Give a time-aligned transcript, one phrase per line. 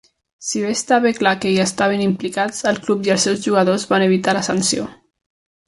[0.45, 4.07] Si bé estava clar que hi estaven implicats, el club i els seus jugadors van
[4.09, 4.89] evitar la sanció.